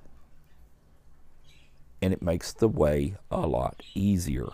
And 2.02 2.12
it 2.12 2.20
makes 2.20 2.52
the 2.52 2.68
way 2.68 3.14
a 3.30 3.46
lot 3.46 3.80
easier. 3.94 4.48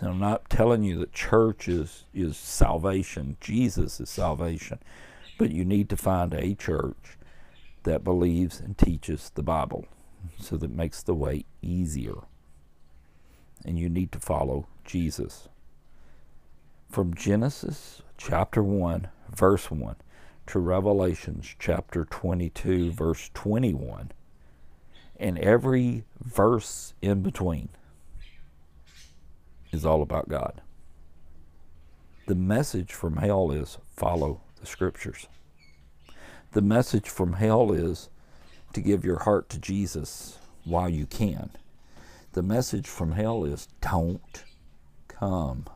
And 0.00 0.10
I'm 0.10 0.18
not 0.18 0.50
telling 0.50 0.82
you 0.82 0.98
that 0.98 1.12
church 1.12 1.68
is, 1.68 2.04
is 2.12 2.36
salvation. 2.36 3.36
Jesus 3.40 4.00
is 4.00 4.10
salvation. 4.10 4.78
But 5.38 5.50
you 5.50 5.64
need 5.64 5.88
to 5.90 5.96
find 5.96 6.34
a 6.34 6.54
church 6.54 7.16
that 7.84 8.04
believes 8.04 8.60
and 8.60 8.76
teaches 8.76 9.30
the 9.34 9.42
Bible 9.42 9.86
so 10.38 10.56
that 10.56 10.70
makes 10.70 11.02
the 11.02 11.14
way 11.14 11.44
easier. 11.62 12.14
And 13.64 13.78
you 13.78 13.88
need 13.88 14.12
to 14.12 14.20
follow 14.20 14.66
Jesus. 14.84 15.48
From 16.90 17.14
Genesis 17.14 18.02
chapter 18.16 18.62
1, 18.62 19.08
verse 19.30 19.70
1, 19.70 19.96
to 20.46 20.58
Revelations 20.58 21.54
chapter 21.58 22.04
22, 22.04 22.92
verse 22.92 23.30
21, 23.34 24.12
and 25.16 25.38
every 25.38 26.04
verse 26.22 26.94
in 27.00 27.22
between 27.22 27.68
is 29.74 29.84
all 29.84 30.00
about 30.00 30.28
God. 30.28 30.62
The 32.26 32.34
message 32.34 32.92
from 32.92 33.18
hell 33.18 33.50
is 33.50 33.76
follow 33.94 34.40
the 34.58 34.66
scriptures. 34.66 35.26
The 36.52 36.62
message 36.62 37.10
from 37.10 37.34
hell 37.34 37.72
is 37.72 38.08
to 38.72 38.80
give 38.80 39.04
your 39.04 39.18
heart 39.20 39.50
to 39.50 39.58
Jesus 39.58 40.38
while 40.64 40.88
you 40.88 41.04
can. 41.04 41.50
The 42.32 42.42
message 42.42 42.88
from 42.88 43.12
hell 43.12 43.44
is 43.44 43.68
don't 43.80 44.44
come. 45.08 45.66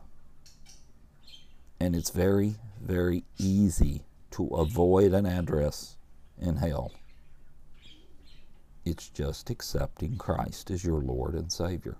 And 1.79 1.95
it's 1.95 2.09
very, 2.09 2.55
very 2.81 3.23
easy 3.37 4.05
to 4.31 4.47
avoid 4.47 5.13
an 5.13 5.25
address 5.25 5.97
in 6.39 6.55
hell. 6.57 6.91
It's 8.85 9.09
just 9.09 9.49
accepting 9.49 10.17
Christ 10.17 10.71
as 10.71 10.83
your 10.83 10.99
Lord 10.99 11.35
and 11.35 11.51
Savior 11.51 11.97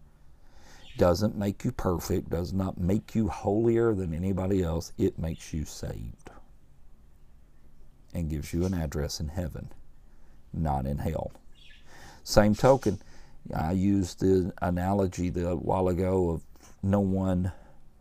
doesn't 1.00 1.38
make 1.38 1.64
you 1.64 1.72
perfect, 1.72 2.30
does 2.30 2.52
not 2.52 2.78
make 2.78 3.16
you 3.16 3.30
holier 3.30 3.96
than 3.96 4.14
anybody 4.14 4.62
else. 4.62 4.92
It 4.98 5.18
makes 5.18 5.54
you 5.54 5.64
saved 5.64 6.30
and 8.14 8.30
gives 8.30 8.54
you 8.54 8.66
an 8.66 8.74
address 8.74 9.22
in 9.22 9.30
heaven, 9.30 9.72
not 10.54 10.86
in 10.86 10.98
hell. 10.98 11.32
Same 12.26 12.54
token, 12.54 13.00
I 13.56 13.72
used 13.72 14.20
the 14.20 14.52
analogy 14.62 15.32
a 15.38 15.56
while 15.56 15.88
ago 15.88 16.32
of 16.32 16.42
no 16.84 17.00
one 17.00 17.54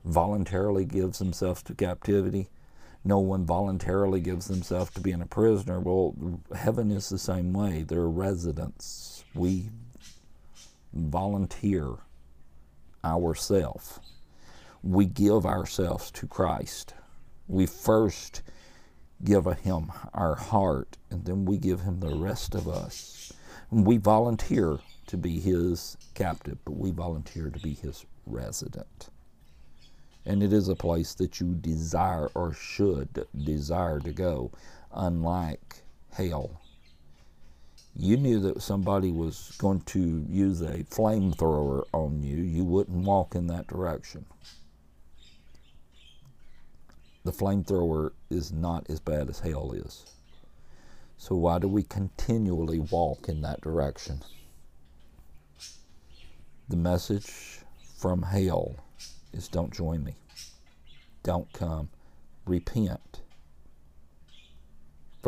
voluntarily 0.04 0.84
gives 0.84 1.20
themselves 1.20 1.62
to 1.62 1.74
captivity. 1.74 2.48
No 3.04 3.20
one 3.20 3.46
voluntarily 3.46 4.20
gives 4.20 4.48
themselves 4.48 4.90
to 4.92 5.00
being 5.00 5.22
a 5.22 5.26
prisoner. 5.26 5.78
Well, 5.78 6.16
heaven 6.54 6.90
is 6.90 7.08
the 7.08 7.18
same 7.18 7.52
way. 7.52 7.84
They're 7.84 8.08
residents. 8.08 9.22
We 9.34 9.70
volunteer 10.92 11.98
ourselves. 13.04 14.00
We 14.82 15.06
give 15.06 15.46
ourselves 15.46 16.10
to 16.12 16.26
Christ. 16.26 16.94
We 17.46 17.66
first 17.66 18.42
give 19.24 19.46
Him 19.46 19.90
our 20.14 20.34
heart, 20.34 20.96
and 21.10 21.24
then 21.24 21.44
we 21.44 21.58
give 21.58 21.80
Him 21.80 22.00
the 22.00 22.14
rest 22.14 22.54
of 22.54 22.68
us. 22.68 23.32
We 23.70 23.96
volunteer 23.96 24.78
to 25.08 25.16
be 25.16 25.40
His 25.40 25.96
captive, 26.14 26.58
but 26.64 26.76
we 26.76 26.90
volunteer 26.90 27.50
to 27.50 27.58
be 27.58 27.74
His 27.74 28.04
resident. 28.26 29.08
And 30.24 30.42
it 30.42 30.52
is 30.52 30.68
a 30.68 30.76
place 30.76 31.14
that 31.14 31.40
you 31.40 31.54
desire 31.54 32.28
or 32.34 32.52
should 32.52 33.26
desire 33.44 34.00
to 34.00 34.12
go, 34.12 34.52
unlike 34.92 35.82
hell 36.12 36.60
you 37.98 38.16
knew 38.16 38.40
that 38.40 38.62
somebody 38.62 39.12
was 39.12 39.54
going 39.58 39.82
to 39.82 40.24
use 40.30 40.62
a 40.62 40.84
flamethrower 40.84 41.84
on 41.92 42.22
you, 42.22 42.36
you 42.36 42.64
wouldn't 42.64 43.04
walk 43.04 43.34
in 43.34 43.48
that 43.48 43.66
direction. 43.66 44.26
The 47.24 47.32
flamethrower 47.32 48.12
is 48.30 48.52
not 48.52 48.88
as 48.90 49.00
bad 49.00 49.28
as 49.28 49.40
hell 49.40 49.72
is. 49.72 50.06
So, 51.18 51.36
why 51.36 51.58
do 51.58 51.68
we 51.68 51.82
continually 51.82 52.78
walk 52.80 53.28
in 53.28 53.42
that 53.42 53.60
direction? 53.62 54.22
The 56.68 56.76
message 56.76 57.60
from 57.98 58.22
hell 58.22 58.76
is 59.32 59.48
don't 59.48 59.72
join 59.72 60.04
me. 60.04 60.14
don't 61.22 61.52
come. 61.52 61.90
Repent. 62.46 63.07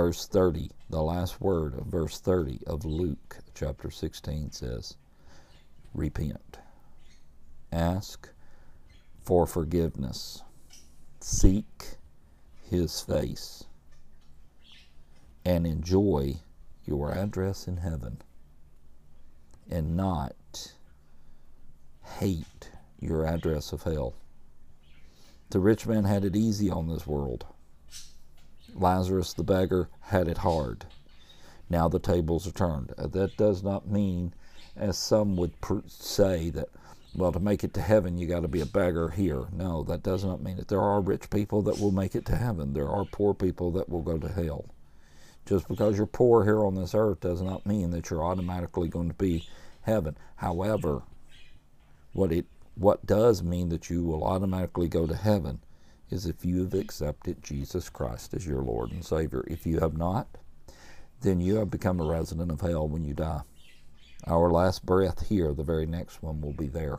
Verse 0.00 0.26
30, 0.26 0.71
the 0.88 1.02
last 1.02 1.42
word 1.42 1.75
of 1.78 1.85
verse 1.85 2.19
30 2.21 2.61
of 2.66 2.87
Luke 2.87 3.37
chapter 3.54 3.90
16 3.90 4.50
says, 4.50 4.97
Repent. 5.92 6.57
Ask 7.71 8.30
for 9.23 9.47
forgiveness. 9.47 10.42
Seek 11.21 11.99
his 12.71 13.02
face. 13.02 13.64
And 15.45 15.66
enjoy 15.66 16.37
your 16.87 17.12
address 17.12 17.69
in 17.69 17.76
heaven. 17.76 18.23
And 19.71 19.99
not 19.99 20.73
hate 22.19 22.71
your 22.99 23.26
address 23.26 23.71
of 23.75 23.83
hell. 23.83 24.14
The 25.50 25.61
rich 25.61 25.87
man 25.87 26.04
had 26.04 26.25
it 26.25 26.35
easy 26.35 26.71
on 26.71 26.88
this 26.88 27.07
world. 27.07 27.45
Lazarus 28.74 29.32
the 29.32 29.42
beggar 29.42 29.88
had 30.00 30.28
it 30.28 30.38
hard. 30.38 30.86
Now 31.68 31.88
the 31.88 31.98
tables 31.98 32.46
are 32.46 32.52
turned. 32.52 32.92
Uh, 32.98 33.06
that 33.08 33.36
does 33.36 33.62
not 33.62 33.88
mean, 33.88 34.34
as 34.76 34.98
some 34.98 35.36
would 35.36 35.52
say, 35.86 36.50
that, 36.50 36.68
well, 37.14 37.32
to 37.32 37.40
make 37.40 37.62
it 37.64 37.74
to 37.74 37.80
heaven, 37.80 38.18
you 38.18 38.26
got 38.26 38.40
to 38.40 38.48
be 38.48 38.60
a 38.60 38.66
beggar 38.66 39.08
here. 39.08 39.44
No, 39.52 39.82
that 39.84 40.02
does 40.02 40.24
not 40.24 40.42
mean 40.42 40.58
it. 40.58 40.68
There 40.68 40.80
are 40.80 41.00
rich 41.00 41.30
people 41.30 41.62
that 41.62 41.78
will 41.78 41.92
make 41.92 42.14
it 42.14 42.26
to 42.26 42.36
heaven, 42.36 42.74
there 42.74 42.88
are 42.88 43.04
poor 43.04 43.34
people 43.34 43.70
that 43.72 43.88
will 43.88 44.02
go 44.02 44.18
to 44.18 44.28
hell. 44.28 44.66
Just 45.46 45.68
because 45.68 45.96
you're 45.96 46.06
poor 46.06 46.44
here 46.44 46.64
on 46.64 46.74
this 46.74 46.94
earth 46.94 47.20
does 47.20 47.42
not 47.42 47.66
mean 47.66 47.90
that 47.90 48.10
you're 48.10 48.24
automatically 48.24 48.88
going 48.88 49.08
to 49.08 49.14
be 49.14 49.48
heaven. 49.82 50.16
However, 50.36 51.02
what 52.12 52.32
it 52.32 52.46
what 52.74 53.04
does 53.04 53.42
mean 53.42 53.68
that 53.68 53.90
you 53.90 54.02
will 54.04 54.24
automatically 54.24 54.88
go 54.88 55.06
to 55.06 55.14
heaven 55.14 55.60
is 56.11 56.26
if 56.26 56.45
you 56.45 56.62
have 56.62 56.75
accepted 56.75 57.43
Jesus 57.43 57.88
Christ 57.88 58.35
as 58.35 58.47
your 58.47 58.62
Lord 58.62 58.90
and 58.90 59.05
Savior. 59.05 59.45
If 59.47 59.67
you 59.67 59.81
have 59.81 59.97
not, 59.97 60.26
then 61.23 61.40
you 61.40 61.57
have 61.57 61.71
become 61.71 62.00
a 62.00 62.05
resident 62.05 62.50
of 62.50 62.61
hell 62.61 62.88
when 62.88 63.05
you 63.05 63.14
die. 63.14 63.43
Our 64.26 64.50
last 64.50 64.85
breath 64.85 65.29
here, 65.29 65.55
the 65.55 65.62
very 65.62 65.87
next 65.87 66.23
one 66.23 66.40
will 66.40 66.52
be 66.52 66.67
there. 66.67 66.99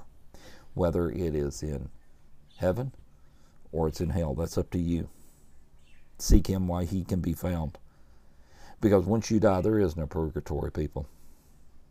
Whether 0.73 1.09
it 1.09 1.35
is 1.35 1.61
in 1.61 1.89
heaven 2.57 2.93
or 3.71 3.87
it's 3.87 4.01
in 4.01 4.09
hell, 4.09 4.33
that's 4.33 4.57
up 4.57 4.69
to 4.71 4.79
you. 4.79 5.09
Seek 6.17 6.47
Him 6.47 6.67
while 6.67 6.85
He 6.85 7.03
can 7.03 7.19
be 7.19 7.33
found. 7.33 7.77
Because 8.79 9.05
once 9.05 9.29
you 9.29 9.39
die, 9.39 9.61
there 9.61 9.79
is 9.79 9.95
no 9.95 10.07
purgatory, 10.07 10.71
people. 10.71 11.07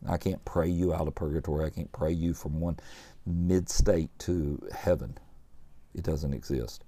I 0.07 0.17
can't 0.17 0.43
pray 0.45 0.69
you 0.69 0.93
out 0.93 1.07
of 1.07 1.15
purgatory. 1.15 1.65
I 1.65 1.69
can't 1.69 1.91
pray 1.91 2.11
you 2.11 2.33
from 2.33 2.59
one 2.59 2.79
mid 3.25 3.69
state 3.69 4.09
to 4.19 4.61
heaven. 4.73 5.17
It 5.93 6.03
doesn't 6.03 6.33
exist. 6.33 6.83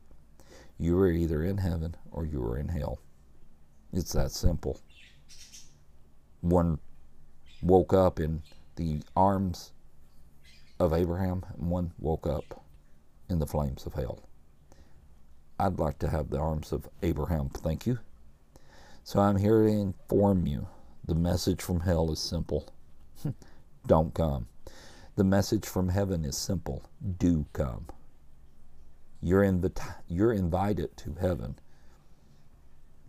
You 0.78 1.00
are 1.00 1.10
either 1.10 1.44
in 1.44 1.58
heaven 1.58 1.96
or 2.12 2.26
you 2.26 2.44
are 2.44 2.58
in 2.58 2.68
hell. 2.68 3.00
It's 3.92 4.14
that 4.14 4.32
simple. 4.32 4.80
One 6.42 6.80
woke 7.62 7.94
up 7.94 8.20
in 8.20 8.42
the 8.76 9.02
arms 9.16 9.72
of 10.80 10.94
Abraham, 10.94 11.46
and 11.58 11.70
one 11.70 11.94
woke 12.00 12.28
up 12.28 12.64
in 13.30 13.40
the 13.40 13.48
flames 13.48 13.86
of 13.86 13.94
hell. 13.94 14.20
I'd 15.60 15.80
like 15.80 16.00
to 16.00 16.10
have 16.10 16.30
the 16.30 16.40
arms 16.40 16.72
of 16.72 16.90
Abraham, 17.02 17.50
thank 17.50 17.86
you. 17.86 18.00
So 19.04 19.20
I'm 19.20 19.38
here 19.38 19.64
to 19.64 19.70
inform 19.70 20.48
you 20.48 20.68
the 21.06 21.16
message 21.16 21.62
from 21.62 21.82
hell 21.82 22.12
is 22.12 22.20
simple 22.20 22.70
don't 23.88 24.14
come. 24.14 24.48
The 25.16 25.24
message 25.24 25.66
from 25.66 25.90
heaven 25.90 26.26
is 26.26 26.38
simple 26.38 26.84
do 27.18 27.46
come. 27.54 27.88
You're, 29.24 29.44
invi- 29.44 29.96
you're 30.10 30.34
invited 30.34 30.98
to 30.98 31.16
heaven, 31.22 31.58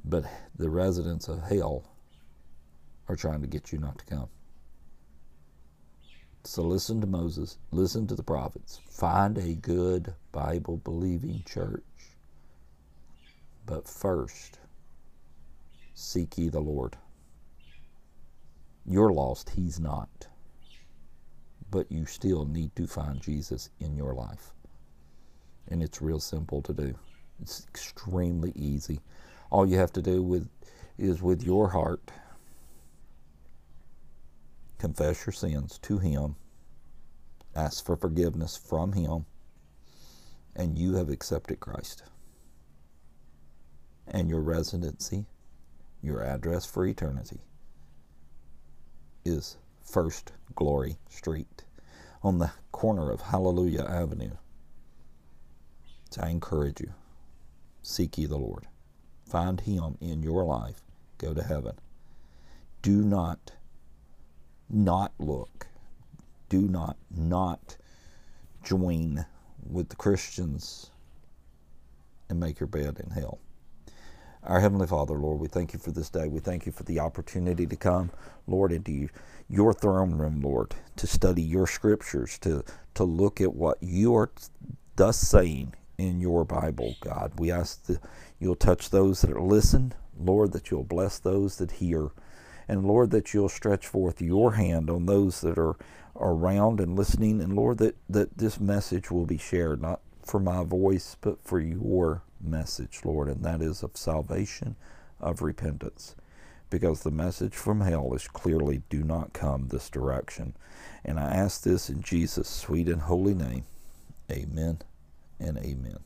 but 0.04 0.24
the 0.56 0.70
residents 0.70 1.26
of 1.28 1.42
hell 1.42 1.84
are 3.08 3.16
trying 3.16 3.40
to 3.42 3.48
get 3.48 3.72
you 3.72 3.78
not 3.80 3.98
to 3.98 4.06
come. 4.06 4.28
So 6.44 6.62
listen 6.62 7.00
to 7.00 7.08
Moses, 7.08 7.58
listen 7.72 8.06
to 8.06 8.14
the 8.14 8.22
prophets, 8.22 8.80
find 8.88 9.38
a 9.38 9.54
good 9.54 10.14
Bible 10.32 10.78
believing 10.78 11.42
church. 11.46 11.82
But 13.66 13.88
first, 13.88 14.60
seek 15.94 16.38
ye 16.38 16.48
the 16.48 16.60
Lord. 16.60 16.96
You're 18.86 19.12
lost, 19.12 19.50
he's 19.50 19.80
not. 19.80 20.28
But 21.70 21.92
you 21.92 22.06
still 22.06 22.46
need 22.46 22.76
to 22.76 22.86
find 22.86 23.20
Jesus 23.20 23.70
in 23.80 23.96
your 23.96 24.14
life. 24.14 24.53
And 25.68 25.82
it's 25.82 26.02
real 26.02 26.20
simple 26.20 26.62
to 26.62 26.72
do. 26.72 26.94
It's 27.40 27.66
extremely 27.68 28.52
easy. 28.54 29.00
All 29.50 29.66
you 29.66 29.78
have 29.78 29.92
to 29.94 30.02
do 30.02 30.22
with 30.22 30.48
is 30.98 31.22
with 31.22 31.42
your 31.42 31.68
heart 31.70 32.10
confess 34.84 35.24
your 35.24 35.32
sins 35.32 35.78
to 35.78 35.96
him, 35.96 36.36
ask 37.56 37.86
for 37.86 37.96
forgiveness 37.96 38.54
from 38.54 38.92
him, 38.92 39.24
and 40.54 40.78
you 40.78 40.96
have 40.96 41.08
accepted 41.08 41.58
Christ. 41.58 42.02
And 44.06 44.28
your 44.28 44.42
residency, 44.42 45.24
your 46.02 46.22
address 46.22 46.66
for 46.66 46.84
eternity 46.84 47.40
is 49.24 49.56
First 49.82 50.32
Glory 50.54 50.98
Street 51.08 51.64
on 52.22 52.36
the 52.36 52.52
corner 52.70 53.10
of 53.10 53.22
Hallelujah 53.22 53.86
Avenue. 53.88 54.32
So 56.14 56.22
I 56.22 56.28
encourage 56.28 56.80
you 56.80 56.94
seek 57.82 58.16
ye 58.18 58.26
the 58.26 58.36
Lord, 58.36 58.68
find 59.28 59.60
Him 59.60 59.98
in 60.00 60.22
your 60.22 60.44
life, 60.44 60.80
go 61.18 61.34
to 61.34 61.42
heaven. 61.42 61.72
Do 62.82 63.02
not 63.02 63.50
not 64.70 65.10
look, 65.18 65.66
do 66.48 66.68
not 66.68 66.96
not 67.10 67.76
join 68.62 69.26
with 69.68 69.88
the 69.88 69.96
Christians 69.96 70.92
and 72.28 72.38
make 72.38 72.60
your 72.60 72.68
bed 72.68 73.00
in 73.04 73.10
hell. 73.10 73.40
Our 74.44 74.60
Heavenly 74.60 74.86
Father, 74.86 75.14
Lord, 75.14 75.40
we 75.40 75.48
thank 75.48 75.72
you 75.72 75.80
for 75.80 75.90
this 75.90 76.10
day. 76.10 76.28
We 76.28 76.38
thank 76.38 76.64
you 76.64 76.70
for 76.70 76.84
the 76.84 77.00
opportunity 77.00 77.66
to 77.66 77.74
come, 77.74 78.12
Lord, 78.46 78.70
into 78.70 79.08
your 79.48 79.74
throne 79.74 80.14
room, 80.14 80.42
Lord, 80.42 80.76
to 80.94 81.08
study 81.08 81.42
your 81.42 81.66
scriptures, 81.66 82.38
to, 82.42 82.62
to 82.94 83.02
look 83.02 83.40
at 83.40 83.52
what 83.52 83.82
you 83.82 84.14
are 84.14 84.30
thus 84.94 85.18
saying 85.18 85.74
in 85.98 86.20
your 86.20 86.44
Bible, 86.44 86.96
God. 87.00 87.32
We 87.38 87.50
ask 87.50 87.84
that 87.84 88.00
you'll 88.38 88.56
touch 88.56 88.90
those 88.90 89.22
that 89.22 89.30
are 89.30 89.40
listen, 89.40 89.94
Lord, 90.18 90.52
that 90.52 90.70
you'll 90.70 90.84
bless 90.84 91.18
those 91.18 91.56
that 91.56 91.72
hear, 91.72 92.10
and 92.68 92.84
Lord, 92.84 93.10
that 93.10 93.34
you'll 93.34 93.48
stretch 93.48 93.86
forth 93.86 94.20
your 94.20 94.52
hand 94.54 94.90
on 94.90 95.06
those 95.06 95.40
that 95.42 95.58
are 95.58 95.76
around 96.16 96.80
and 96.80 96.96
listening, 96.96 97.40
and 97.40 97.54
Lord, 97.54 97.78
that, 97.78 97.96
that 98.08 98.38
this 98.38 98.60
message 98.60 99.10
will 99.10 99.26
be 99.26 99.38
shared, 99.38 99.82
not 99.82 100.00
for 100.24 100.40
my 100.40 100.64
voice, 100.64 101.16
but 101.20 101.42
for 101.44 101.60
your 101.60 102.22
message, 102.40 103.00
Lord, 103.04 103.28
and 103.28 103.44
that 103.44 103.60
is 103.60 103.82
of 103.82 103.96
salvation, 103.96 104.76
of 105.20 105.42
repentance. 105.42 106.14
Because 106.70 107.02
the 107.02 107.10
message 107.10 107.54
from 107.54 107.82
hell 107.82 108.14
is 108.14 108.26
clearly 108.26 108.82
do 108.88 109.04
not 109.04 109.32
come 109.32 109.68
this 109.68 109.90
direction. 109.90 110.54
And 111.04 111.20
I 111.20 111.34
ask 111.34 111.62
this 111.62 111.88
in 111.88 112.02
Jesus' 112.02 112.48
sweet 112.48 112.88
and 112.88 113.02
holy 113.02 113.34
name. 113.34 113.64
Amen 114.30 114.78
and 115.38 115.58
amen. 115.58 115.98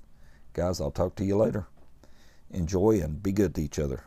Guys, 0.53 0.81
I'll 0.81 0.91
talk 0.91 1.15
to 1.17 1.25
you 1.25 1.37
later. 1.37 1.67
Enjoy 2.51 3.01
and 3.01 3.23
be 3.23 3.33
good 3.33 3.55
to 3.55 3.63
each 3.63 3.79
other. 3.79 4.05